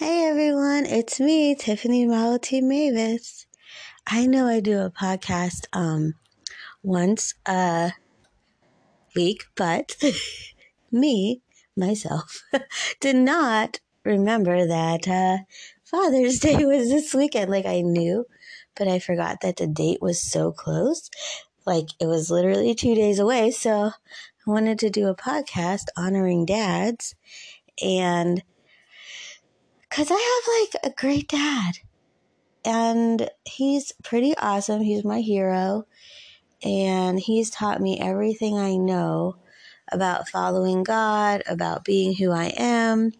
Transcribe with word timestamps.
Hey 0.00 0.24
everyone, 0.24 0.86
it's 0.86 1.20
me, 1.20 1.54
Tiffany 1.54 2.06
Malati 2.06 2.62
Mavis. 2.62 3.46
I 4.06 4.24
know 4.24 4.46
I 4.46 4.60
do 4.60 4.78
a 4.80 4.90
podcast 4.90 5.66
um 5.74 6.14
once 6.82 7.34
a 7.44 7.92
week, 9.14 9.42
but 9.56 9.96
me, 10.90 11.42
myself, 11.76 12.42
did 13.00 13.16
not 13.16 13.80
remember 14.02 14.66
that 14.66 15.06
uh, 15.06 15.44
Father's 15.84 16.38
Day 16.38 16.56
was 16.64 16.88
this 16.88 17.12
weekend. 17.12 17.50
Like 17.50 17.66
I 17.66 17.82
knew, 17.82 18.24
but 18.76 18.88
I 18.88 19.00
forgot 19.00 19.42
that 19.42 19.56
the 19.56 19.66
date 19.66 20.00
was 20.00 20.22
so 20.22 20.50
close. 20.50 21.10
Like 21.66 21.88
it 22.00 22.06
was 22.06 22.30
literally 22.30 22.74
two 22.74 22.94
days 22.94 23.18
away. 23.18 23.50
So 23.50 23.90
I 23.90 24.50
wanted 24.50 24.78
to 24.78 24.88
do 24.88 25.08
a 25.08 25.14
podcast 25.14 25.88
honoring 25.94 26.46
dads 26.46 27.14
and 27.82 28.42
because 29.90 30.10
I 30.10 30.14
have 30.14 30.84
like 30.84 30.92
a 30.92 30.96
great 30.96 31.28
dad. 31.28 31.78
And 32.64 33.28
he's 33.44 33.92
pretty 34.04 34.34
awesome. 34.36 34.82
He's 34.82 35.04
my 35.04 35.20
hero. 35.20 35.86
And 36.62 37.18
he's 37.18 37.50
taught 37.50 37.80
me 37.80 37.98
everything 38.00 38.58
I 38.58 38.76
know 38.76 39.36
about 39.90 40.28
following 40.28 40.84
God, 40.84 41.42
about 41.48 41.84
being 41.84 42.14
who 42.14 42.30
I 42.30 42.52
am, 42.56 43.12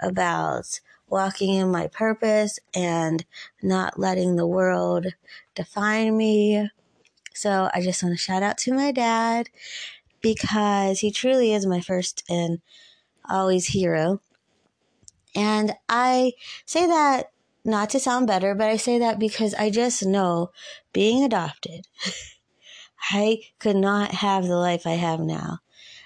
about 0.00 0.80
walking 1.08 1.54
in 1.54 1.70
my 1.70 1.86
purpose 1.86 2.58
and 2.74 3.24
not 3.62 3.98
letting 3.98 4.36
the 4.36 4.46
world 4.46 5.06
define 5.54 6.16
me. 6.16 6.68
So 7.32 7.70
I 7.72 7.80
just 7.80 8.02
want 8.02 8.14
to 8.16 8.22
shout 8.22 8.42
out 8.42 8.58
to 8.58 8.74
my 8.74 8.90
dad 8.92 9.48
because 10.20 11.00
he 11.00 11.10
truly 11.10 11.52
is 11.52 11.64
my 11.64 11.80
first 11.80 12.24
and 12.28 12.60
always 13.28 13.68
hero. 13.68 14.20
And 15.34 15.74
I 15.88 16.32
say 16.64 16.86
that 16.86 17.30
not 17.64 17.90
to 17.90 18.00
sound 18.00 18.26
better, 18.26 18.54
but 18.54 18.68
I 18.68 18.76
say 18.76 18.98
that 18.98 19.18
because 19.18 19.54
I 19.54 19.70
just 19.70 20.04
know 20.04 20.50
being 20.92 21.24
adopted, 21.24 21.86
I 23.10 23.40
could 23.58 23.76
not 23.76 24.12
have 24.12 24.46
the 24.46 24.56
life 24.56 24.86
I 24.86 24.92
have 24.92 25.20
now, 25.20 25.58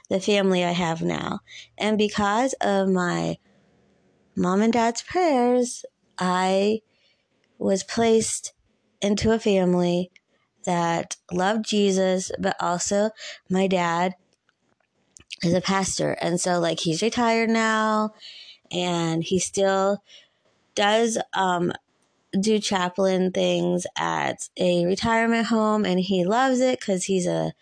the 0.09 0.21
family 0.21 0.65
I 0.65 0.73
have 0.73 1.03
now. 1.03 1.41
And 1.77 1.99
because 1.99 2.55
of 2.61 2.89
my 2.89 3.39
mom 4.37 4.63
and 4.63 4.73
dad's 4.73 5.03
prayers, 5.03 5.85
I 6.19 6.81
was 7.59 7.83
placed 7.83 8.53
into 9.01 9.33
a 9.33 9.39
family 9.39 10.11
that 10.65 11.17
loved 11.33 11.65
Jesus, 11.65 12.31
but 12.39 12.57
also 12.61 13.11
my 13.49 13.67
dad 13.67 14.15
is 15.43 15.55
a 15.55 15.61
pastor. 15.61 16.13
And 16.21 16.41
so, 16.41 16.59
like, 16.59 16.81
he's 16.81 17.03
retired 17.03 17.51
now 17.51 18.13
and 18.73 19.25
he 19.25 19.39
still 19.39 20.03
does 20.75 21.19
um, 21.35 21.73
do 22.41 22.59
chaplain 22.59 23.33
things 23.33 23.87
at 23.97 24.49
a 24.57 24.87
retirement 24.87 25.47
home 25.47 25.85
and 25.85 26.01
he 26.01 26.25
loves 26.25 26.61
it 26.61 26.81
because 26.81 27.05
he's 27.05 27.27
a 27.27 27.53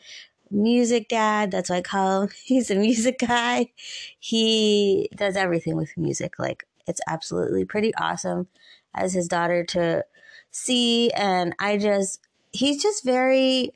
music 0.50 1.08
dad. 1.08 1.50
That's 1.50 1.70
what 1.70 1.76
i 1.76 1.82
call 1.82 2.22
him. 2.22 2.28
He's 2.44 2.70
a 2.70 2.76
music 2.76 3.18
guy. 3.18 3.72
He 4.18 5.08
does 5.16 5.36
everything 5.36 5.76
with 5.76 5.96
music. 5.96 6.38
Like 6.38 6.66
it's 6.86 7.00
absolutely 7.08 7.64
pretty 7.64 7.94
awesome 7.96 8.48
as 8.94 9.12
his 9.12 9.28
daughter 9.28 9.64
to 9.64 10.04
see 10.50 11.10
and 11.12 11.54
i 11.58 11.76
just 11.76 12.20
he's 12.52 12.82
just 12.82 13.04
very 13.04 13.70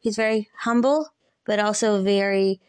he's 0.00 0.16
very 0.16 0.48
humble 0.60 1.08
but 1.44 1.58
also 1.58 2.02
very 2.02 2.60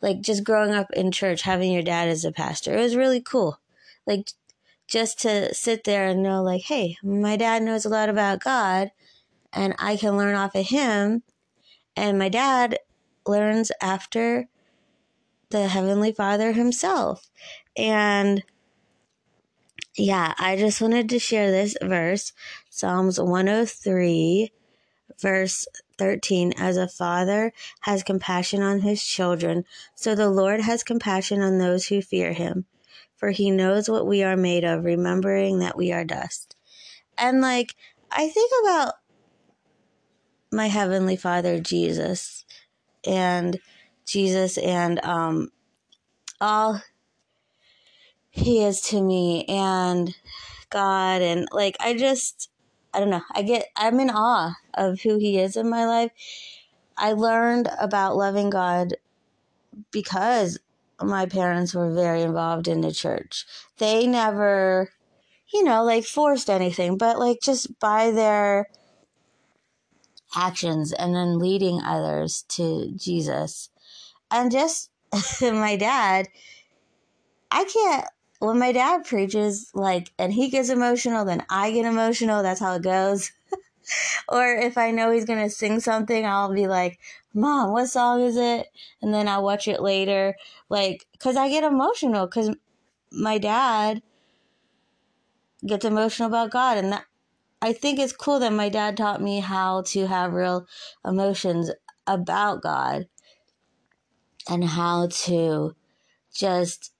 like 0.00 0.20
just 0.20 0.44
growing 0.44 0.72
up 0.72 0.90
in 0.92 1.12
church, 1.12 1.42
having 1.42 1.72
your 1.72 1.82
dad 1.82 2.08
as 2.08 2.24
a 2.24 2.32
pastor, 2.32 2.76
it 2.76 2.80
was 2.80 2.96
really 2.96 3.20
cool. 3.20 3.60
Like 4.06 4.30
just 4.88 5.20
to 5.20 5.54
sit 5.54 5.84
there 5.84 6.08
and 6.08 6.22
know, 6.22 6.42
like, 6.42 6.62
hey, 6.62 6.96
my 7.02 7.36
dad 7.36 7.62
knows 7.62 7.84
a 7.84 7.88
lot 7.90 8.08
about 8.08 8.42
God 8.42 8.90
and 9.52 9.74
I 9.78 9.96
can 9.96 10.16
learn 10.16 10.34
off 10.34 10.54
of 10.54 10.66
him. 10.66 11.22
And 11.96 12.18
my 12.18 12.28
dad 12.28 12.78
learns 13.26 13.70
after 13.80 14.48
the 15.50 15.68
Heavenly 15.68 16.12
Father 16.12 16.52
himself. 16.52 17.30
And 17.76 18.42
yeah, 19.96 20.34
I 20.38 20.56
just 20.56 20.80
wanted 20.80 21.08
to 21.10 21.18
share 21.18 21.50
this 21.50 21.76
verse 21.82 22.32
Psalms 22.70 23.20
103, 23.20 24.52
verse 25.20 25.66
13 25.98 26.54
As 26.56 26.76
a 26.76 26.88
father 26.88 27.52
has 27.80 28.02
compassion 28.02 28.62
on 28.62 28.80
his 28.80 29.04
children, 29.04 29.64
so 29.94 30.14
the 30.14 30.30
Lord 30.30 30.60
has 30.60 30.82
compassion 30.82 31.42
on 31.42 31.58
those 31.58 31.86
who 31.86 32.02
fear 32.02 32.32
him. 32.32 32.66
For 33.16 33.30
he 33.30 33.50
knows 33.50 33.88
what 33.88 34.06
we 34.06 34.22
are 34.22 34.36
made 34.36 34.64
of, 34.64 34.84
remembering 34.84 35.58
that 35.58 35.76
we 35.76 35.92
are 35.92 36.04
dust. 36.04 36.56
And 37.18 37.40
like, 37.40 37.74
I 38.10 38.28
think 38.28 38.50
about 38.62 38.94
my 40.50 40.66
heavenly 40.66 41.16
father, 41.16 41.60
Jesus, 41.60 42.44
and 43.06 43.58
Jesus, 44.06 44.58
and 44.58 45.04
um, 45.04 45.52
all 46.40 46.82
he 48.30 48.64
is 48.64 48.80
to 48.80 49.02
me, 49.02 49.44
and 49.46 50.14
God, 50.70 51.22
and 51.22 51.46
like, 51.52 51.76
I 51.80 51.94
just, 51.94 52.49
I 52.92 53.00
don't 53.00 53.10
know. 53.10 53.22
I 53.32 53.42
get, 53.42 53.66
I'm 53.76 54.00
in 54.00 54.10
awe 54.10 54.54
of 54.74 55.00
who 55.00 55.18
He 55.18 55.38
is 55.38 55.56
in 55.56 55.68
my 55.68 55.86
life. 55.86 56.10
I 56.96 57.12
learned 57.12 57.68
about 57.80 58.16
loving 58.16 58.50
God 58.50 58.94
because 59.90 60.58
my 61.00 61.26
parents 61.26 61.74
were 61.74 61.92
very 61.92 62.22
involved 62.22 62.68
in 62.68 62.80
the 62.80 62.92
church. 62.92 63.46
They 63.78 64.06
never, 64.06 64.90
you 65.52 65.64
know, 65.64 65.84
like 65.84 66.04
forced 66.04 66.50
anything, 66.50 66.98
but 66.98 67.18
like 67.18 67.40
just 67.42 67.78
by 67.80 68.10
their 68.10 68.68
actions 70.36 70.92
and 70.92 71.14
then 71.14 71.38
leading 71.38 71.80
others 71.80 72.44
to 72.48 72.92
Jesus. 72.96 73.70
And 74.30 74.50
just 74.50 74.90
my 75.40 75.76
dad, 75.76 76.28
I 77.50 77.64
can't 77.64 78.06
when 78.40 78.58
my 78.58 78.72
dad 78.72 79.04
preaches, 79.04 79.70
like, 79.74 80.12
and 80.18 80.32
he 80.32 80.48
gets 80.48 80.70
emotional, 80.70 81.24
then 81.26 81.44
I 81.50 81.70
get 81.70 81.84
emotional. 81.84 82.42
That's 82.42 82.60
how 82.60 82.74
it 82.74 82.82
goes. 82.82 83.30
or 84.28 84.46
if 84.46 84.78
I 84.78 84.90
know 84.90 85.10
he's 85.10 85.26
going 85.26 85.42
to 85.42 85.50
sing 85.50 85.78
something, 85.78 86.24
I'll 86.24 86.52
be 86.52 86.66
like, 86.66 86.98
Mom, 87.34 87.72
what 87.72 87.86
song 87.86 88.22
is 88.22 88.38
it? 88.38 88.68
And 89.02 89.12
then 89.12 89.28
I'll 89.28 89.44
watch 89.44 89.68
it 89.68 89.82
later. 89.82 90.34
Like, 90.70 91.06
because 91.12 91.36
I 91.36 91.50
get 91.50 91.64
emotional 91.64 92.26
because 92.26 92.56
my 93.12 93.36
dad 93.36 94.02
gets 95.64 95.84
emotional 95.84 96.28
about 96.28 96.50
God. 96.50 96.78
And 96.78 96.92
that, 96.92 97.04
I 97.60 97.74
think 97.74 97.98
it's 97.98 98.14
cool 98.14 98.38
that 98.38 98.54
my 98.54 98.70
dad 98.70 98.96
taught 98.96 99.20
me 99.20 99.40
how 99.40 99.82
to 99.88 100.06
have 100.06 100.32
real 100.32 100.66
emotions 101.04 101.70
about 102.06 102.62
God 102.62 103.06
and 104.48 104.64
how 104.64 105.08
to 105.08 105.76
just 106.34 106.94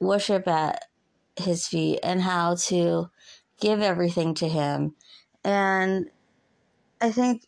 worship 0.00 0.46
at 0.48 0.84
his 1.36 1.66
feet 1.66 2.00
and 2.02 2.22
how 2.22 2.54
to 2.54 3.10
give 3.60 3.80
everything 3.80 4.34
to 4.34 4.48
him. 4.48 4.94
And 5.44 6.10
I 7.00 7.10
think 7.12 7.44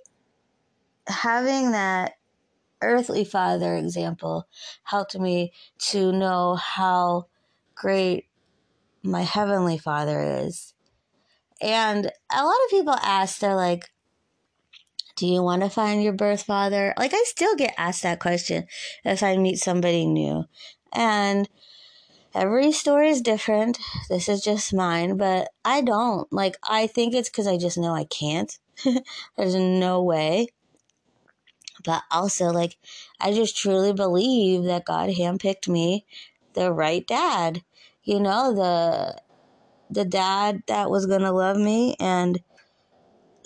having 1.07 1.73
that 1.73 2.15
earthly 2.81 3.25
father 3.25 3.75
example 3.75 4.47
helped 4.85 5.19
me 5.19 5.53
to 5.79 6.13
know 6.13 6.55
how 6.55 7.27
great 7.75 8.27
my 9.03 9.23
heavenly 9.23 9.79
father 9.79 10.23
is. 10.45 10.75
And 11.61 12.07
a 12.33 12.45
lot 12.45 12.55
of 12.67 12.71
people 12.71 12.95
ask, 12.95 13.39
they're 13.39 13.55
like, 13.55 13.91
do 15.17 15.27
you 15.27 15.43
want 15.43 15.63
to 15.63 15.69
find 15.69 16.03
your 16.03 16.13
birth 16.13 16.45
father? 16.45 16.95
Like, 16.97 17.13
I 17.13 17.25
still 17.27 17.57
get 17.57 17.75
asked 17.77 18.05
that 18.05 18.21
question 18.21 18.67
if 19.05 19.23
I 19.23 19.37
meet 19.37 19.59
somebody 19.59 20.07
new. 20.07 20.45
And 20.93 21.49
every 22.35 22.73
story 22.73 23.09
is 23.09 23.21
different. 23.21 23.79
This 24.09 24.29
is 24.29 24.43
just 24.43 24.75
mine, 24.75 25.17
but 25.17 25.49
I 25.65 25.81
don't. 25.81 26.33
Like, 26.33 26.57
I 26.69 26.87
think 26.87 27.15
it's 27.15 27.29
because 27.29 27.47
I 27.47 27.57
just 27.57 27.79
know 27.79 27.95
I 27.95 28.05
can't. 28.05 28.59
There's 29.37 29.55
no 29.55 30.03
way. 30.03 30.49
But 31.85 32.03
also, 32.11 32.47
like, 32.47 32.77
I 33.21 33.33
just 33.33 33.57
truly 33.57 33.93
believe 33.93 34.65
that 34.65 34.85
God 34.85 35.11
handpicked 35.11 35.69
me 35.69 36.05
the 36.55 36.73
right 36.73 37.07
dad. 37.07 37.63
You 38.03 38.21
know, 38.21 38.55
the 38.55 39.21
the 39.91 40.05
dad 40.05 40.63
that 40.67 40.91
was 40.91 41.07
going 41.07 41.23
to 41.23 41.33
love 41.33 41.57
me 41.57 41.97
and 41.99 42.41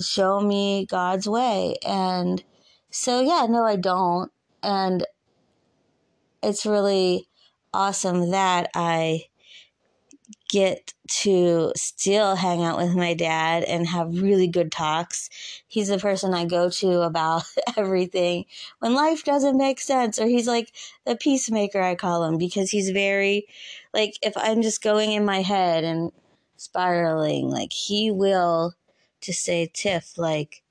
show 0.00 0.40
me 0.40 0.86
God's 0.86 1.28
way. 1.28 1.76
And 1.86 2.42
so, 2.90 3.20
yeah, 3.20 3.46
no, 3.48 3.64
I 3.64 3.76
don't. 3.76 4.32
And 4.62 5.06
it's 6.42 6.66
really 6.66 7.28
awesome 7.72 8.30
that 8.30 8.70
I 8.74 9.26
get 10.48 10.92
to 11.08 11.72
still 11.76 12.36
hang 12.36 12.62
out 12.62 12.76
with 12.76 12.94
my 12.94 13.14
dad 13.14 13.64
and 13.64 13.86
have 13.86 14.20
really 14.20 14.46
good 14.46 14.70
talks. 14.70 15.30
He's 15.66 15.88
the 15.88 15.98
person 15.98 16.34
I 16.34 16.44
go 16.44 16.68
to 16.68 17.00
about 17.00 17.44
everything 17.76 18.44
when 18.78 18.94
life 18.94 19.24
doesn't 19.24 19.56
make 19.56 19.80
sense, 19.80 20.18
or 20.18 20.26
he's 20.26 20.46
like 20.46 20.72
the 21.06 21.16
peacemaker, 21.16 21.80
I 21.80 21.94
call 21.94 22.24
him, 22.24 22.38
because 22.38 22.70
he's 22.70 22.90
very, 22.90 23.46
like, 23.94 24.18
if 24.22 24.34
I'm 24.36 24.62
just 24.62 24.82
going 24.82 25.12
in 25.12 25.24
my 25.24 25.42
head 25.42 25.84
and 25.84 26.12
spiraling, 26.56 27.48
like, 27.48 27.72
he 27.72 28.10
will 28.10 28.74
just 29.20 29.42
say, 29.42 29.70
Tiff, 29.72 30.18
like, 30.18 30.62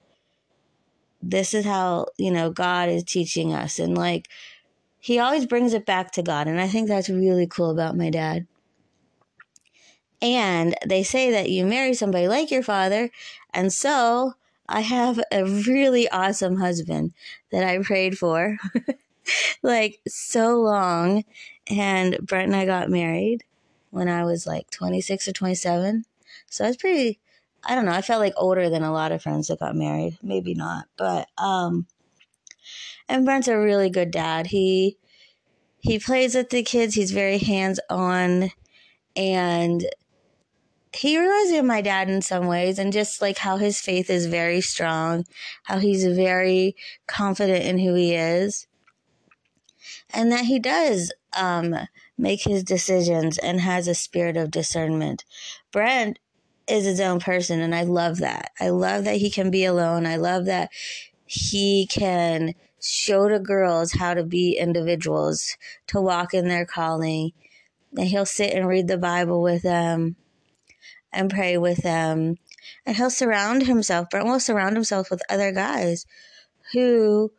this 1.21 1.53
is 1.53 1.65
how, 1.65 2.07
you 2.17 2.31
know, 2.31 2.49
God 2.49 2.89
is 2.89 3.03
teaching 3.03 3.53
us. 3.53 3.79
And 3.79 3.97
like, 3.97 4.27
he 5.01 5.17
always 5.17 5.47
brings 5.47 5.73
it 5.73 5.85
back 5.85 6.11
to 6.11 6.21
God. 6.21 6.47
And 6.47 6.61
I 6.61 6.67
think 6.67 6.87
that's 6.87 7.09
really 7.09 7.47
cool 7.47 7.71
about 7.71 7.97
my 7.97 8.11
dad. 8.11 8.45
And 10.21 10.75
they 10.85 11.01
say 11.01 11.31
that 11.31 11.49
you 11.49 11.65
marry 11.65 11.95
somebody 11.95 12.27
like 12.27 12.51
your 12.51 12.61
father. 12.61 13.09
And 13.51 13.73
so 13.73 14.35
I 14.69 14.81
have 14.81 15.19
a 15.31 15.43
really 15.43 16.07
awesome 16.09 16.57
husband 16.57 17.13
that 17.51 17.63
I 17.63 17.79
prayed 17.79 18.19
for 18.19 18.59
like 19.63 19.99
so 20.07 20.61
long. 20.61 21.25
And 21.67 22.19
Brent 22.21 22.47
and 22.47 22.55
I 22.55 22.67
got 22.67 22.91
married 22.91 23.43
when 23.89 24.07
I 24.07 24.23
was 24.23 24.45
like 24.45 24.69
26 24.69 25.27
or 25.27 25.31
27. 25.31 26.05
So 26.45 26.63
I 26.63 26.67
was 26.67 26.77
pretty, 26.77 27.19
I 27.63 27.73
don't 27.73 27.85
know, 27.85 27.91
I 27.91 28.03
felt 28.03 28.21
like 28.21 28.33
older 28.37 28.69
than 28.69 28.83
a 28.83 28.93
lot 28.93 29.11
of 29.11 29.23
friends 29.23 29.47
that 29.47 29.59
got 29.59 29.75
married. 29.75 30.19
Maybe 30.21 30.53
not, 30.53 30.85
but, 30.95 31.27
um, 31.39 31.87
and 33.11 33.25
Brent's 33.25 33.47
a 33.47 33.57
really 33.57 33.89
good 33.89 34.09
dad. 34.11 34.47
He, 34.47 34.97
he 35.79 35.99
plays 35.99 36.33
with 36.33 36.49
the 36.49 36.63
kids. 36.63 36.95
He's 36.95 37.11
very 37.11 37.37
hands 37.37 37.79
on 37.89 38.51
and 39.15 39.85
he 40.93 41.17
reminds 41.17 41.51
me 41.51 41.57
of 41.57 41.65
my 41.65 41.81
dad 41.81 42.09
in 42.09 42.21
some 42.21 42.47
ways 42.47 42.77
and 42.77 42.91
just 42.91 43.21
like 43.21 43.37
how 43.37 43.57
his 43.57 43.79
faith 43.79 44.09
is 44.09 44.25
very 44.25 44.61
strong, 44.61 45.25
how 45.63 45.79
he's 45.79 46.05
very 46.05 46.75
confident 47.07 47.63
in 47.63 47.79
who 47.79 47.93
he 47.93 48.13
is, 48.13 48.67
and 50.13 50.31
that 50.31 50.45
he 50.45 50.59
does 50.59 51.13
um, 51.35 51.75
make 52.17 52.43
his 52.43 52.63
decisions 52.63 53.37
and 53.37 53.61
has 53.61 53.87
a 53.87 53.95
spirit 53.95 54.35
of 54.35 54.51
discernment. 54.51 55.23
Brent 55.71 56.19
is 56.67 56.85
his 56.85 56.99
own 56.99 57.19
person, 57.19 57.61
and 57.61 57.73
I 57.73 57.83
love 57.83 58.17
that. 58.17 58.51
I 58.59 58.69
love 58.69 59.05
that 59.05 59.17
he 59.17 59.31
can 59.31 59.49
be 59.49 59.63
alone. 59.63 60.05
I 60.05 60.17
love 60.17 60.45
that 60.45 60.69
he 61.31 61.87
can 61.89 62.53
show 62.81 63.29
the 63.29 63.39
girls 63.39 63.93
how 63.93 64.13
to 64.13 64.21
be 64.21 64.57
individuals, 64.57 65.55
to 65.87 66.01
walk 66.01 66.33
in 66.33 66.49
their 66.49 66.65
calling. 66.65 67.31
And 67.95 68.07
he'll 68.07 68.25
sit 68.25 68.53
and 68.53 68.67
read 68.67 68.89
the 68.89 68.97
Bible 68.97 69.41
with 69.41 69.61
them 69.61 70.17
and 71.13 71.29
pray 71.29 71.57
with 71.57 71.83
them. 71.83 72.35
And 72.85 72.97
he'll 72.97 73.09
surround 73.09 73.65
himself, 73.65 74.09
Brent 74.09 74.27
will 74.27 74.41
surround 74.41 74.75
himself 74.75 75.09
with 75.09 75.21
other 75.29 75.53
guys 75.53 76.05
who 76.73 77.31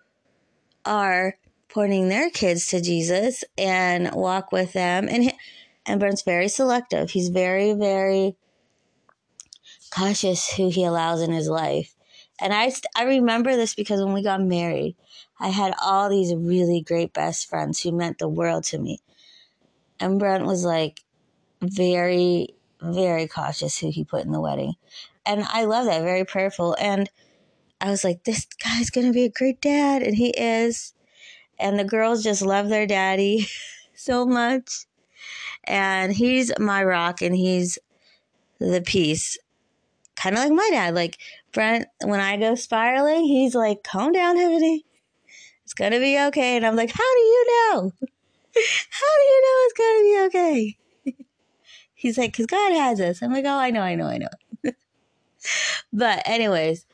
are 0.86 1.36
pointing 1.68 2.08
their 2.08 2.30
kids 2.30 2.68
to 2.68 2.80
Jesus 2.80 3.44
and 3.58 4.10
walk 4.14 4.52
with 4.52 4.72
them. 4.72 5.06
And 5.06 5.24
he, 5.24 5.32
and 5.84 6.00
Brent's 6.00 6.22
very 6.22 6.48
selective. 6.48 7.10
He's 7.10 7.28
very, 7.28 7.74
very 7.74 8.36
cautious 9.94 10.50
who 10.54 10.70
he 10.70 10.84
allows 10.84 11.20
in 11.20 11.32
his 11.32 11.48
life. 11.48 11.94
And 12.42 12.52
I, 12.52 12.72
I 12.96 13.04
remember 13.04 13.56
this 13.56 13.74
because 13.74 14.02
when 14.02 14.12
we 14.12 14.22
got 14.22 14.42
married, 14.42 14.96
I 15.38 15.48
had 15.48 15.74
all 15.80 16.10
these 16.10 16.34
really 16.34 16.82
great 16.82 17.12
best 17.12 17.48
friends 17.48 17.80
who 17.80 17.92
meant 17.92 18.18
the 18.18 18.28
world 18.28 18.64
to 18.64 18.78
me. 18.78 19.00
And 20.00 20.18
Brent 20.18 20.44
was 20.44 20.64
like 20.64 21.02
very 21.62 22.48
very 22.82 23.28
cautious 23.28 23.78
who 23.78 23.90
he 23.90 24.04
put 24.04 24.24
in 24.24 24.32
the 24.32 24.40
wedding. 24.40 24.74
And 25.24 25.44
I 25.48 25.64
love 25.64 25.86
that, 25.86 26.02
very 26.02 26.24
prayerful. 26.24 26.76
And 26.80 27.08
I 27.80 27.90
was 27.90 28.04
like, 28.04 28.24
this 28.24 28.46
guy's 28.62 28.90
going 28.90 29.06
to 29.06 29.12
be 29.12 29.24
a 29.24 29.30
great 29.30 29.60
dad. 29.60 30.02
And 30.02 30.16
he 30.16 30.30
is. 30.30 30.92
And 31.58 31.78
the 31.78 31.84
girls 31.84 32.24
just 32.24 32.42
love 32.42 32.68
their 32.68 32.86
daddy 32.86 33.46
so 33.94 34.26
much. 34.26 34.86
And 35.64 36.12
he's 36.12 36.52
my 36.58 36.82
rock 36.82 37.22
and 37.22 37.36
he's 37.36 37.78
the 38.58 38.82
peace. 38.84 39.38
Kind 40.22 40.36
of 40.36 40.44
like 40.44 40.52
my 40.52 40.69
dad. 40.70 40.94
Like 40.94 41.19
Brent, 41.52 41.86
when 42.04 42.20
I 42.20 42.36
go 42.36 42.54
spiraling, 42.54 43.24
he's 43.24 43.56
like, 43.56 43.82
calm 43.82 44.12
down, 44.12 44.36
Tiffany. 44.36 44.84
It's 45.64 45.74
to 45.74 45.90
be 45.90 46.19
okay. 46.26 46.56
And 46.56 46.64
I'm 46.64 46.76
like, 46.76 46.92
how 46.92 47.14
do 47.14 47.20
you 47.20 47.46
know? 47.46 47.92
How 48.90 49.16
do 49.16 49.22
you 49.24 49.42
know 49.42 49.58
it's 49.64 49.74
to 49.78 50.02
be 50.02 50.26
okay? 50.26 50.76
He's 51.94 52.19
like, 52.19 52.32
because 52.32 52.44
God 52.44 52.72
has 52.72 53.00
us. 53.00 53.22
I'm 53.22 53.32
like, 53.32 53.46
oh, 53.46 53.56
I 53.56 53.70
know, 53.70 53.80
I 53.80 53.94
know, 53.94 54.06
I 54.06 54.19
know. 54.19 54.28
but, 55.92 56.22
anyways, 56.26 56.84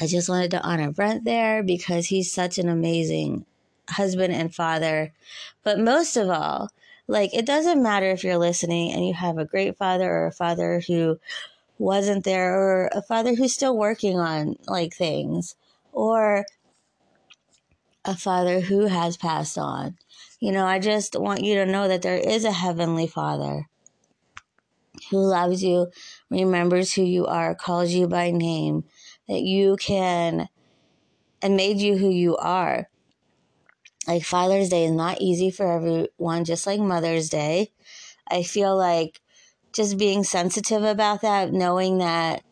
I 0.00 0.06
just 0.06 0.30
wanted 0.30 0.52
to 0.52 0.62
honor 0.62 0.90
Brent 0.90 1.24
there 1.24 1.62
because 1.62 2.06
he's 2.06 2.32
such 2.32 2.56
an 2.56 2.70
amazing 2.70 3.44
husband 3.90 4.32
and 4.32 4.54
father. 4.54 5.12
But 5.62 5.78
most 5.78 6.16
of 6.16 6.30
all, 6.30 6.70
like, 7.06 7.34
it 7.34 7.44
doesn't 7.44 7.82
matter 7.82 8.10
if 8.10 8.24
you're 8.24 8.38
listening 8.38 8.92
and 8.92 9.06
you 9.06 9.12
have 9.12 9.36
a 9.36 9.44
great 9.44 9.76
father 9.76 10.10
or 10.10 10.28
a 10.28 10.32
father 10.32 10.80
who 10.86 11.20
wasn't 11.80 12.24
there 12.24 12.54
or 12.54 12.90
a 12.92 13.00
father 13.00 13.34
who's 13.34 13.54
still 13.54 13.74
working 13.74 14.18
on 14.18 14.54
like 14.66 14.94
things 14.94 15.56
or 15.92 16.44
a 18.04 18.14
father 18.14 18.60
who 18.60 18.84
has 18.84 19.16
passed 19.16 19.56
on. 19.56 19.96
You 20.40 20.52
know, 20.52 20.66
I 20.66 20.78
just 20.78 21.18
want 21.18 21.42
you 21.42 21.54
to 21.54 21.64
know 21.64 21.88
that 21.88 22.02
there 22.02 22.18
is 22.18 22.44
a 22.44 22.52
heavenly 22.52 23.06
father 23.06 23.66
who 25.10 25.18
loves 25.18 25.64
you, 25.64 25.90
remembers 26.28 26.92
who 26.92 27.02
you 27.02 27.24
are, 27.26 27.54
calls 27.54 27.92
you 27.92 28.06
by 28.06 28.30
name, 28.30 28.84
that 29.26 29.40
you 29.40 29.76
can, 29.76 30.50
and 31.40 31.56
made 31.56 31.78
you 31.78 31.96
who 31.96 32.10
you 32.10 32.36
are. 32.36 32.90
Like 34.06 34.24
Father's 34.24 34.68
Day 34.68 34.84
is 34.84 34.92
not 34.92 35.22
easy 35.22 35.50
for 35.50 35.66
everyone, 35.66 36.44
just 36.44 36.66
like 36.66 36.80
Mother's 36.80 37.30
Day. 37.30 37.72
I 38.30 38.42
feel 38.42 38.76
like 38.76 39.20
just 39.72 39.98
being 39.98 40.24
sensitive 40.24 40.84
about 40.84 41.22
that, 41.22 41.52
knowing 41.52 41.98
that 41.98 42.42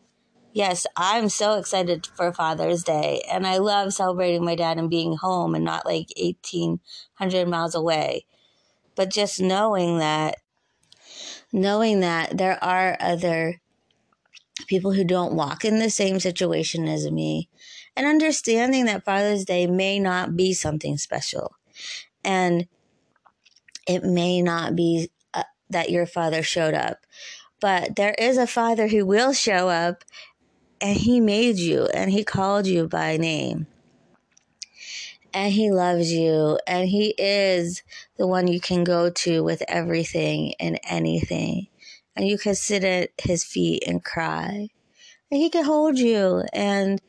yes, 0.53 0.85
I'm 0.95 1.29
so 1.29 1.57
excited 1.57 2.07
for 2.15 2.33
Father's 2.33 2.83
Day. 2.83 3.23
And 3.31 3.45
I 3.45 3.57
love 3.57 3.93
celebrating 3.93 4.43
my 4.43 4.55
dad 4.55 4.77
and 4.77 4.89
being 4.89 5.15
home 5.15 5.55
and 5.55 5.63
not 5.63 5.85
like 5.85 6.07
1,800 6.17 7.47
miles 7.47 7.75
away. 7.75 8.25
But 8.95 9.11
just 9.11 9.39
knowing 9.39 9.99
that, 9.99 10.35
knowing 11.53 12.01
that 12.01 12.37
there 12.37 12.61
are 12.63 12.97
other 12.99 13.61
people 14.67 14.91
who 14.93 15.03
don't 15.03 15.33
walk 15.33 15.63
in 15.63 15.79
the 15.79 15.89
same 15.89 16.19
situation 16.19 16.87
as 16.87 17.09
me, 17.09 17.49
and 17.95 18.05
understanding 18.05 18.85
that 18.85 19.05
Father's 19.05 19.45
Day 19.45 19.65
may 19.67 19.99
not 19.99 20.35
be 20.35 20.53
something 20.53 20.97
special. 20.97 21.55
And 22.23 22.67
it 23.87 24.03
may 24.03 24.41
not 24.41 24.75
be 24.75 25.09
that 25.69 25.89
your 25.89 26.05
father 26.05 26.43
showed 26.43 26.73
up. 26.73 27.05
But 27.59 27.95
there 27.95 28.15
is 28.17 28.37
a 28.37 28.47
father 28.47 28.87
who 28.87 29.05
will 29.05 29.33
show 29.33 29.69
up 29.69 30.03
and 30.81 30.97
he 30.97 31.19
made 31.19 31.57
you 31.57 31.85
and 31.93 32.11
he 32.11 32.23
called 32.23 32.67
you 32.67 32.87
by 32.87 33.17
name. 33.17 33.67
And 35.33 35.53
he 35.53 35.71
loves 35.71 36.11
you 36.11 36.59
and 36.65 36.87
he 36.87 37.13
is 37.17 37.83
the 38.17 38.25
one 38.25 38.47
you 38.47 38.59
can 38.59 38.83
go 38.83 39.09
to 39.09 39.43
with 39.43 39.61
everything 39.67 40.53
and 40.59 40.79
anything. 40.83 41.67
And 42.15 42.27
you 42.27 42.37
can 42.37 42.55
sit 42.55 42.83
at 42.83 43.11
his 43.21 43.43
feet 43.43 43.83
and 43.85 44.03
cry. 44.03 44.69
And 45.31 45.39
he 45.39 45.49
can 45.49 45.65
hold 45.65 45.99
you 45.99 46.43
and 46.53 46.99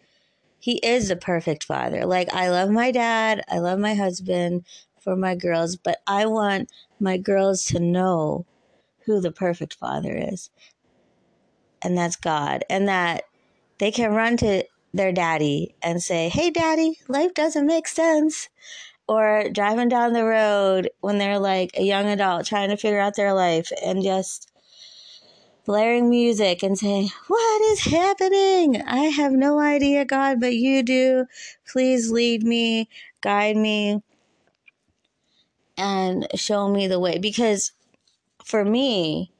he 0.59 0.75
is 0.79 1.09
the 1.09 1.17
perfect 1.17 1.65
father. 1.65 2.05
Like 2.05 2.33
i 2.35 2.51
love 2.51 2.71
my 2.71 2.91
dad 2.91 3.43
i 3.49 3.59
love 3.59 3.79
my 3.79 3.95
husband 3.95 4.65
for 5.01 5.17
my 5.17 5.35
girls 5.35 5.77
but 5.77 6.03
i 6.07 6.27
want 6.27 6.71
my 7.01 7.17
girls 7.17 7.65
to 7.65 7.81
know 7.81 8.45
who 9.11 9.21
the 9.21 9.33
perfect 9.33 9.75
father 9.75 10.17
is 10.17 10.51
and 11.83 11.97
that's 11.97 12.17
god 12.17 12.65
and 12.71 12.89
that 12.89 13.25
they 13.79 13.91
can 13.91 14.13
run 14.13 14.37
to 14.37 14.65
their 14.93 15.13
daddy 15.13 15.75
and 15.83 16.03
say, 16.03 16.29
Hey, 16.29 16.51
daddy, 16.51 16.99
life 17.09 17.35
doesn't 17.35 17.67
make 17.67 17.89
sense. 17.89 18.49
Or 19.09 19.45
driving 19.51 19.89
down 19.89 20.13
the 20.13 20.25
road 20.25 20.91
when 21.01 21.19
they're 21.19 21.41
like 21.41 21.73
a 21.77 21.83
young 21.83 22.07
adult 22.07 22.47
trying 22.47 22.69
to 22.71 22.77
figure 22.77 23.01
out 23.01 23.17
their 23.17 23.35
life 23.35 23.73
and 23.85 24.05
just 24.05 24.53
blaring 25.65 26.09
music 26.09 26.63
and 26.63 26.79
saying, 26.79 27.09
What 27.27 27.63
is 27.63 27.81
happening? 27.87 28.83
I 28.83 29.07
have 29.07 29.33
no 29.33 29.59
idea, 29.59 30.05
God, 30.05 30.41
but 30.41 30.55
you 30.55 30.83
do. 30.83 31.27
Please 31.67 32.11
lead 32.11 32.45
me, 32.45 32.89
guide 33.21 33.57
me, 33.57 34.03
and 35.77 36.29
show 36.37 36.69
me 36.69 36.87
the 36.87 37.01
way. 37.01 37.19
Because 37.19 37.73
for 38.45 38.65
me, 38.65 39.33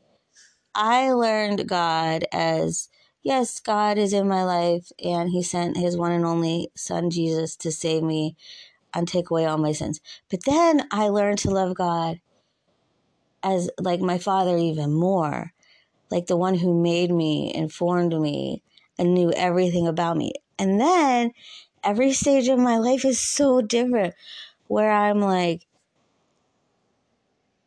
I 0.75 1.13
learned 1.13 1.69
God 1.69 2.25
as 2.33 2.89
yes, 3.23 3.61
God 3.61 3.99
is 3.99 4.13
in 4.13 4.29
my 4.29 4.45
life 4.45 4.91
and 5.03 5.31
he 5.31 5.43
sent 5.43 5.77
his 5.77 5.97
one 5.97 6.13
and 6.13 6.25
only 6.25 6.71
son 6.77 7.11
Jesus 7.11 7.57
to 7.57 7.73
save 7.73 8.03
me 8.03 8.37
and 8.95 9.07
take 9.07 9.31
away 9.31 9.47
all 9.47 9.59
my 9.59 9.73
sins. 9.73 10.01
But 10.31 10.45
then 10.45 10.87
I 10.91 11.09
learned 11.09 11.39
to 11.41 11.51
love 11.51 11.75
God 11.75 12.21
as 13.43 13.71
like 13.79 14.01
my 14.01 14.19
father 14.19 14.57
even 14.57 14.93
more, 14.93 15.53
like 16.11 16.27
the 16.27 16.37
one 16.37 16.55
who 16.55 16.83
made 16.83 17.11
me, 17.11 17.53
informed 17.55 18.19
me, 18.19 18.63
and 18.99 19.15
knew 19.15 19.33
everything 19.33 19.87
about 19.87 20.17
me. 20.17 20.33
And 20.59 20.81
then 20.81 21.33
every 21.83 22.13
stage 22.13 22.49
of 22.49 22.59
my 22.59 22.79
life 22.79 23.05
is 23.05 23.21
so 23.21 23.61
different 23.61 24.15
where 24.67 24.91
I'm 24.91 25.21
like, 25.21 25.67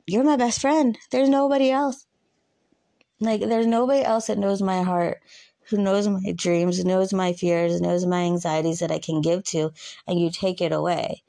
you're 0.05 0.23
my 0.23 0.37
best 0.37 0.61
friend. 0.61 0.97
There's 1.11 1.29
nobody 1.29 1.71
else. 1.71 2.05
Like, 3.19 3.41
there's 3.41 3.67
nobody 3.67 4.03
else 4.03 4.27
that 4.27 4.37
knows 4.37 4.61
my 4.61 4.81
heart, 4.81 5.21
who 5.69 5.77
knows 5.77 6.07
my 6.07 6.33
dreams, 6.35 6.83
knows 6.83 7.13
my 7.13 7.33
fears, 7.33 7.79
knows 7.79 8.05
my 8.05 8.23
anxieties 8.23 8.79
that 8.79 8.91
I 8.91 8.99
can 8.99 9.21
give 9.21 9.43
to, 9.45 9.71
and 10.07 10.19
you 10.19 10.29
take 10.29 10.61
it 10.61 10.71
away. 10.71 11.23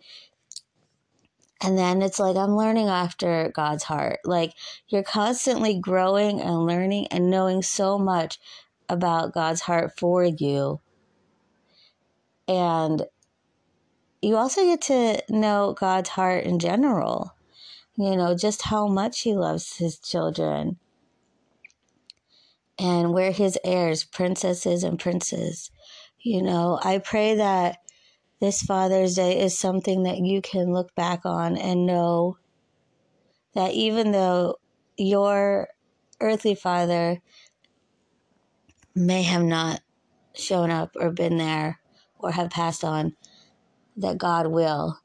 And 1.60 1.78
then 1.78 2.02
it's 2.02 2.18
like 2.18 2.36
I'm 2.36 2.56
learning 2.56 2.88
after 2.88 3.50
God's 3.54 3.84
heart. 3.84 4.20
Like 4.24 4.52
you're 4.88 5.02
constantly 5.02 5.78
growing 5.78 6.40
and 6.40 6.66
learning 6.66 7.06
and 7.10 7.30
knowing 7.30 7.62
so 7.62 7.98
much 7.98 8.38
about 8.88 9.32
God's 9.32 9.62
heart 9.62 9.98
for 9.98 10.24
you. 10.24 10.80
And 12.46 13.06
you 14.20 14.36
also 14.36 14.64
get 14.64 14.82
to 14.82 15.22
know 15.30 15.74
God's 15.78 16.10
heart 16.10 16.44
in 16.44 16.58
general. 16.58 17.33
You 17.96 18.16
know, 18.16 18.36
just 18.36 18.62
how 18.62 18.88
much 18.88 19.20
He 19.20 19.34
loves 19.34 19.76
His 19.76 19.98
children. 19.98 20.78
And 22.78 23.14
we're 23.14 23.32
His 23.32 23.58
heirs, 23.64 24.04
princesses 24.04 24.82
and 24.82 24.98
princes. 24.98 25.70
You 26.20 26.42
know, 26.42 26.80
I 26.82 26.98
pray 26.98 27.36
that 27.36 27.78
this 28.40 28.62
Father's 28.62 29.14
Day 29.14 29.40
is 29.40 29.58
something 29.58 30.02
that 30.02 30.18
you 30.18 30.42
can 30.42 30.72
look 30.72 30.94
back 30.94 31.24
on 31.24 31.56
and 31.56 31.86
know 31.86 32.38
that 33.54 33.72
even 33.72 34.12
though 34.12 34.56
your 34.96 35.68
earthly 36.20 36.54
father 36.54 37.20
may 38.94 39.22
have 39.22 39.42
not 39.42 39.80
shown 40.34 40.70
up 40.70 40.96
or 40.96 41.10
been 41.10 41.36
there 41.36 41.80
or 42.18 42.32
have 42.32 42.50
passed 42.50 42.84
on, 42.84 43.14
that 43.96 44.18
God 44.18 44.48
will. 44.48 44.98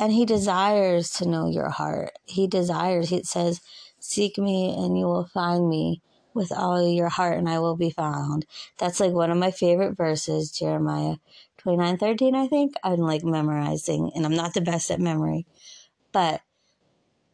And 0.00 0.12
He 0.12 0.24
desires 0.24 1.10
to 1.12 1.28
know 1.28 1.48
your 1.48 1.68
heart. 1.68 2.12
He 2.24 2.48
desires, 2.48 3.10
He 3.10 3.22
says, 3.22 3.60
Seek 4.00 4.38
me 4.38 4.74
and 4.76 4.98
you 4.98 5.04
will 5.04 5.26
find 5.26 5.68
me 5.68 6.00
with 6.32 6.50
all 6.52 6.88
your 6.88 7.10
heart 7.10 7.36
and 7.36 7.48
I 7.48 7.58
will 7.58 7.76
be 7.76 7.90
found. 7.90 8.46
That's 8.78 8.98
like 8.98 9.12
one 9.12 9.30
of 9.30 9.36
my 9.36 9.50
favorite 9.50 9.96
verses, 9.96 10.50
Jeremiah 10.50 11.16
29 11.58 11.98
13, 11.98 12.34
I 12.34 12.46
think. 12.48 12.74
I'm 12.82 13.00
like 13.00 13.22
memorizing, 13.22 14.10
and 14.14 14.24
I'm 14.24 14.34
not 14.34 14.54
the 14.54 14.62
best 14.62 14.90
at 14.90 15.00
memory. 15.00 15.46
But 16.12 16.40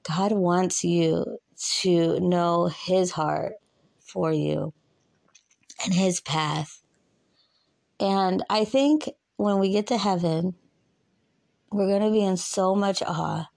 God 0.03 0.33
wants 0.33 0.83
you 0.83 1.39
to 1.81 2.19
know 2.21 2.67
His 2.67 3.13
heart 3.13 3.55
for 4.01 4.33
you 4.33 4.73
and 5.85 5.95
His 5.95 6.21
path. 6.21 6.83
And 8.01 8.43
I 8.51 8.65
think 8.65 9.09
when 9.37 9.59
we 9.59 9.71
get 9.71 9.87
to 9.89 9.99
heaven, 9.99 10.55
we're 11.71 11.87
going 11.87 12.03
to 12.03 12.11
be 12.11 12.25
in 12.25 12.37
so 12.37 12.75
much 12.75 13.03
awe. 13.03 13.49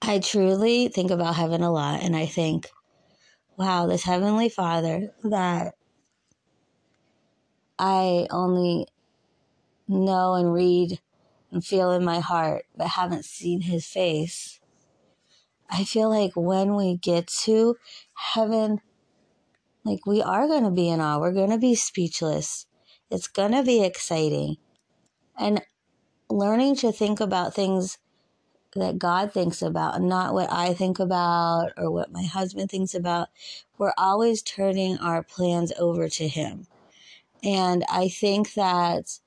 I 0.00 0.20
truly 0.20 0.88
think 0.88 1.10
about 1.10 1.36
heaven 1.36 1.62
a 1.62 1.70
lot, 1.70 2.02
and 2.02 2.16
I 2.16 2.26
think, 2.26 2.68
wow, 3.56 3.86
this 3.86 4.04
Heavenly 4.04 4.48
Father 4.48 5.12
that 5.24 5.74
I 7.78 8.26
only 8.30 8.86
know 9.86 10.34
and 10.34 10.52
read 10.52 11.00
and 11.50 11.64
feel 11.64 11.92
in 11.92 12.04
my 12.04 12.20
heart, 12.20 12.64
but 12.76 12.88
haven't 12.88 13.24
seen 13.24 13.62
his 13.62 13.86
face. 13.86 14.60
I 15.70 15.84
feel 15.84 16.08
like 16.08 16.32
when 16.34 16.74
we 16.74 16.96
get 16.96 17.26
to 17.44 17.76
heaven, 18.14 18.80
like 19.84 20.06
we 20.06 20.22
are 20.22 20.46
going 20.46 20.64
to 20.64 20.70
be 20.70 20.88
in 20.88 21.00
awe. 21.00 21.18
We're 21.18 21.32
going 21.32 21.50
to 21.50 21.58
be 21.58 21.74
speechless. 21.74 22.66
It's 23.10 23.28
going 23.28 23.52
to 23.52 23.62
be 23.62 23.82
exciting. 23.82 24.56
And 25.38 25.62
learning 26.30 26.76
to 26.76 26.92
think 26.92 27.20
about 27.20 27.54
things 27.54 27.98
that 28.74 28.98
God 28.98 29.32
thinks 29.32 29.62
about 29.62 29.96
and 29.96 30.08
not 30.08 30.34
what 30.34 30.52
I 30.52 30.74
think 30.74 30.98
about 30.98 31.72
or 31.76 31.90
what 31.90 32.12
my 32.12 32.24
husband 32.24 32.70
thinks 32.70 32.94
about. 32.94 33.28
We're 33.78 33.94
always 33.98 34.42
turning 34.42 34.98
our 34.98 35.22
plans 35.22 35.72
over 35.78 36.08
to 36.10 36.28
Him. 36.28 36.66
And 37.42 37.84
I 37.90 38.08
think 38.08 38.54
that 38.54 39.20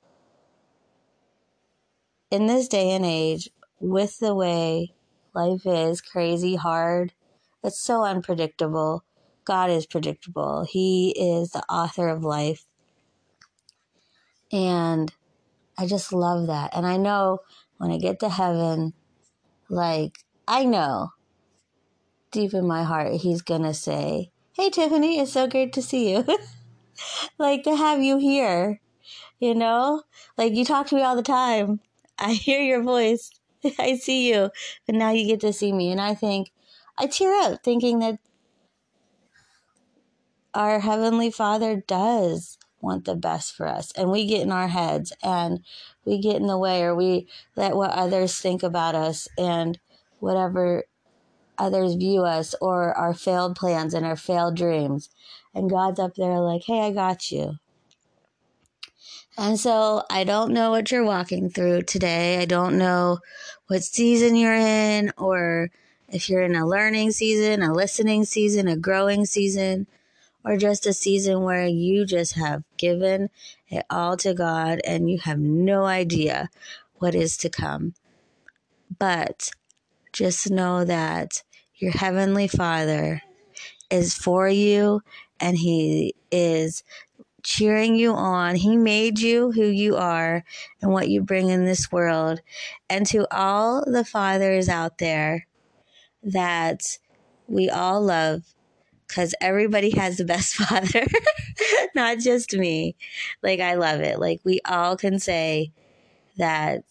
in 2.32 2.48
this 2.48 2.68
day 2.68 2.92
and 2.92 3.06
age, 3.06 3.50
with 3.80 4.20
the 4.20 4.36
way 4.36 4.94
life 5.34 5.66
is 5.66 6.02
crazy, 6.02 6.56
hard, 6.56 7.14
it's 7.64 7.80
so 7.80 8.04
unpredictable. 8.04 9.04
God 9.46 9.70
is 9.70 9.86
predictable. 9.86 10.66
He 10.70 11.12
is 11.12 11.52
the 11.52 11.64
author 11.70 12.10
of 12.10 12.24
life. 12.24 12.66
And 14.52 15.14
I 15.78 15.88
just 15.88 16.14
love 16.14 16.48
that. 16.48 16.76
And 16.76 16.86
I 16.86 16.98
know 16.98 17.40
when 17.78 17.92
I 17.92 17.98
get 17.98 18.20
to 18.20 18.30
heaven, 18.30 18.94
like, 19.70 20.20
I 20.48 20.66
know 20.66 21.12
deep 22.32 22.54
in 22.54 22.68
my 22.68 22.84
heart, 22.84 23.14
He's 23.14 23.42
going 23.42 23.64
to 23.64 23.74
say, 23.74 24.32
Hey, 24.54 24.70
Tiffany, 24.70 25.20
it's 25.20 25.32
so 25.34 25.48
great 25.48 25.74
to 25.74 25.82
see 25.82 26.12
you. 26.12 26.26
like 27.38 27.64
to 27.64 27.76
have 27.76 28.02
you 28.02 28.18
here, 28.18 28.82
you 29.40 29.56
know? 29.56 30.04
Like 30.38 30.54
you 30.54 30.66
talk 30.66 30.88
to 30.88 30.96
me 30.96 31.02
all 31.02 31.16
the 31.16 31.24
time. 31.24 31.80
I 32.20 32.34
hear 32.34 32.62
your 32.62 32.84
voice. 32.84 33.32
I 33.80 33.96
see 33.96 34.32
you, 34.32 34.52
but 34.86 34.96
now 34.96 35.12
you 35.12 35.26
get 35.26 35.40
to 35.42 35.54
see 35.54 35.72
me. 35.72 35.92
And 35.92 36.02
I 36.02 36.14
think, 36.14 36.52
I 36.98 37.08
tear 37.08 37.34
up 37.42 37.64
thinking 37.64 38.00
that 38.00 38.20
our 40.54 40.80
Heavenly 40.80 41.32
Father 41.32 41.84
does 41.88 42.58
want 42.82 43.06
the 43.06 43.16
best 43.16 43.56
for 43.56 43.68
us. 43.68 43.92
And 43.94 44.12
we 44.12 44.26
get 44.26 44.42
in 44.42 44.52
our 44.52 44.68
heads 44.68 45.14
and 45.24 45.64
we 46.06 46.20
get 46.20 46.38
in 46.38 46.48
the 46.48 46.58
way 46.58 46.84
or 46.84 46.96
we 46.96 47.28
let 47.56 47.76
what 47.76 47.92
others 47.92 48.38
think 48.38 48.64
about 48.64 48.96
us 48.96 49.28
and 49.38 49.80
whatever 50.20 50.86
others 51.58 51.96
view 51.96 52.24
us 52.24 52.56
or 52.62 52.94
our 52.98 53.14
failed 53.14 53.56
plans 53.56 53.94
and 53.94 54.06
our 54.06 54.16
failed 54.16 54.56
dreams. 54.56 55.10
And 55.54 55.70
God's 55.70 56.00
up 56.00 56.16
there 56.16 56.40
like, 56.40 56.64
hey, 56.66 56.82
I 56.82 56.92
got 56.92 57.32
you. 57.32 57.58
And 59.38 59.60
so 59.60 60.04
I 60.10 60.24
don't 60.24 60.54
know 60.54 60.72
what 60.72 60.92
you're 60.92 61.06
walking 61.06 61.50
through 61.50 61.84
today. 61.84 62.40
I 62.40 62.46
don't 62.46 62.78
know 62.78 63.20
what 63.68 63.84
season 63.84 64.36
you're 64.36 64.54
in 64.54 65.12
or 65.18 65.70
if 66.10 66.30
you're 66.30 66.42
in 66.42 66.56
a 66.56 66.68
learning 66.68 67.12
season, 67.12 67.64
a 67.64 67.74
listening 67.74 68.26
season, 68.26 68.68
a 68.68 68.76
growing 68.76 69.26
season, 69.26 69.88
or 70.44 70.58
just 70.58 70.86
a 70.86 70.94
season 70.94 71.42
where 71.44 71.66
you 71.66 72.06
just 72.06 72.36
have 72.36 72.64
given 72.78 73.30
it 73.68 73.86
all 73.90 74.18
to 74.18 74.34
God 74.34 74.82
and 74.86 75.10
you 75.10 75.20
have 75.20 75.40
no 75.40 75.86
idea 75.86 76.50
what 76.96 77.16
is 77.16 77.38
to 77.38 77.50
come. 77.50 77.94
But 78.98 79.52
just 80.14 80.52
know 80.52 80.84
that 80.84 81.44
your 81.76 81.92
Heavenly 81.92 82.48
Father 82.48 83.22
is 83.90 84.14
for 84.14 84.48
you 84.48 85.02
and 85.40 85.58
He 85.58 86.16
is 86.32 86.84
cheering 87.44 87.96
you 87.96 88.14
on. 88.14 88.56
He 88.56 88.78
made 88.78 89.20
you 89.20 89.52
who 89.52 89.66
you 89.66 89.96
are 89.98 90.44
and 90.82 90.92
what 90.92 91.10
you 91.10 91.22
bring 91.22 91.50
in 91.50 91.66
this 91.66 91.92
world. 91.92 92.42
And 92.90 93.06
to 93.08 93.28
all 93.36 93.84
the 93.86 94.06
fathers 94.06 94.70
out 94.70 94.98
there 94.98 95.48
that 96.24 97.00
we 97.48 97.70
all 97.70 98.02
love, 98.02 98.44
because 99.12 99.36
everybody 99.42 99.90
has 99.92 100.18
the 100.18 100.24
best 100.24 100.56
father, 100.56 101.06
not 101.94 102.20
just 102.20 102.56
me. 102.56 102.96
Like, 103.44 103.60
I 103.60 103.76
love 103.76 104.00
it. 104.00 104.20
Like, 104.20 104.40
we 104.46 104.62
all 104.66 104.96
can 104.96 105.20
say 105.20 105.74
that 106.38 106.84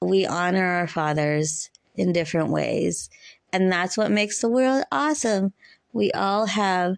we 0.00 0.24
honor 0.24 0.64
our 0.64 0.86
fathers 0.86 1.68
in 1.96 2.14
different 2.14 2.48
ways. 2.48 3.10
And 3.52 3.70
that's 3.70 3.98
what 3.98 4.10
makes 4.10 4.40
the 4.40 4.48
world 4.48 4.84
awesome. 4.90 5.52
We 5.92 6.10
all 6.12 6.46
have 6.46 6.96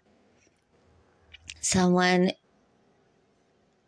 someone, 1.61 2.31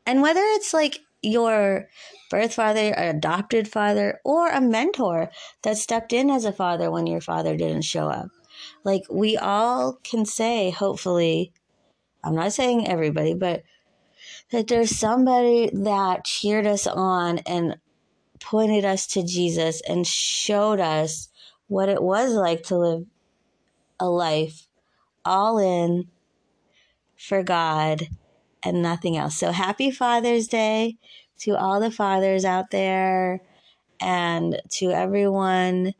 and 0.07 0.23
whether 0.23 0.43
it's 0.43 0.75
like 0.75 0.99
your 1.23 1.89
birth 2.31 2.55
father, 2.55 2.89
or 2.97 3.11
adopted 3.11 3.69
father, 3.69 4.19
or 4.25 4.49
a 4.49 4.61
mentor 4.61 5.31
that 5.63 5.77
stepped 5.77 6.13
in 6.13 6.31
as 6.31 6.45
a 6.45 6.53
father 6.53 6.91
when 6.91 7.07
your 7.07 7.21
father 7.21 7.57
didn't 7.57 7.83
show 7.83 8.09
up. 8.09 8.29
Like 8.85 9.05
we 9.11 9.37
all 9.37 9.99
can 10.03 10.25
say, 10.25 10.71
hopefully, 10.71 11.53
I'm 12.25 12.35
not 12.35 12.53
saying 12.53 12.89
everybody, 12.89 13.35
but 13.35 13.62
that 14.51 14.69
there's 14.69 14.97
somebody 14.97 15.71
that 15.73 16.25
cheered 16.25 16.67
us 16.67 16.87
on 16.87 17.39
and 17.41 17.77
pointed 18.41 18.85
us 18.85 19.07
to 19.09 19.25
Jesus 19.25 19.81
and 19.89 20.07
showed 20.07 20.81
us 20.81 21.29
what 21.69 21.89
it 21.89 22.03
was 22.03 22.33
like 22.33 22.65
to 22.65 22.77
live 22.77 23.07
a 23.99 24.09
life 24.09 24.67
all 25.25 25.59
in 25.59 26.09
for 27.17 27.43
God 27.43 28.09
and 28.62 28.83
nothing 28.83 29.17
else. 29.17 29.37
So 29.37 29.53
happy 29.53 29.91
Father's 29.91 30.49
Day 30.49 30.97
to 31.41 31.57
all 31.57 31.81
the 31.81 31.91
fathers 31.91 32.45
out 32.45 32.71
there 32.71 33.41
and 34.01 34.61
to 34.71 34.91
everyone 34.91 35.95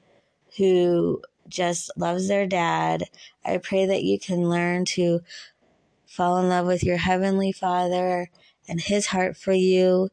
who 0.59 1.23
just 1.53 1.91
loves 1.97 2.29
their 2.29 2.47
dad. 2.47 3.05
I 3.45 3.59
pray 3.59 3.87
that 3.87 4.03
you 4.03 4.19
can 4.19 4.49
learn 4.49 4.85
to 4.87 5.21
fall 6.07 6.39
in 6.39 6.49
love 6.49 6.67
with 6.67 6.83
your 6.83 6.99
Heavenly 6.99 7.53
Father 7.53 8.31
and 8.69 8.81
His 8.81 9.07
heart 9.07 9.37
for 9.37 9.53
you 9.53 10.11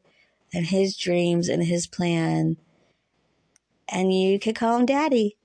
and 0.52 0.66
His 0.66 0.96
dreams 0.96 1.48
and 1.48 1.64
His 1.64 1.86
plan. 1.86 2.56
And 3.88 4.12
you 4.14 4.38
could 4.38 4.54
call 4.54 4.78
Him 4.78 4.86
Daddy. 4.86 5.36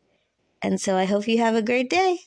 And 0.62 0.80
so 0.80 0.96
I 0.96 1.06
hope 1.06 1.28
you 1.28 1.40
have 1.40 1.56
a 1.56 1.62
great 1.62 1.90
day. 1.90 2.20